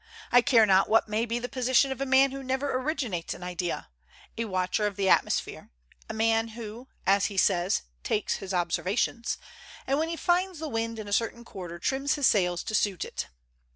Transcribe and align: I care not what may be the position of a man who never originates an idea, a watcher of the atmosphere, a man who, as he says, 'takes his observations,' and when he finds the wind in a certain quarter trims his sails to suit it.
I 0.31 0.41
care 0.41 0.65
not 0.65 0.89
what 0.89 1.07
may 1.07 1.27
be 1.27 1.37
the 1.37 1.47
position 1.47 1.91
of 1.91 2.01
a 2.01 2.07
man 2.07 2.31
who 2.31 2.41
never 2.41 2.73
originates 2.75 3.35
an 3.35 3.43
idea, 3.43 3.87
a 4.35 4.45
watcher 4.45 4.87
of 4.87 4.95
the 4.95 5.07
atmosphere, 5.07 5.69
a 6.09 6.13
man 6.15 6.47
who, 6.57 6.87
as 7.05 7.27
he 7.27 7.37
says, 7.37 7.83
'takes 8.03 8.37
his 8.37 8.51
observations,' 8.51 9.37
and 9.85 9.99
when 9.99 10.09
he 10.09 10.15
finds 10.15 10.57
the 10.57 10.69
wind 10.69 10.97
in 10.97 11.07
a 11.07 11.13
certain 11.13 11.45
quarter 11.45 11.77
trims 11.77 12.15
his 12.15 12.25
sails 12.25 12.63
to 12.63 12.73
suit 12.73 13.05
it. 13.05 13.27